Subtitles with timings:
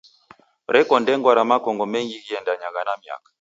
[0.75, 3.29] Reko ndengwa ra makongo mengi ghiendanyaa na miaka.